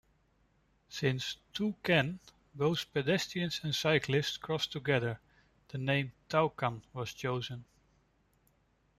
[0.89, 2.19] Since "two-can",
[2.55, 5.19] both pedestrians and cyclists, cross together,
[5.67, 7.65] the name "toucan" was chosen.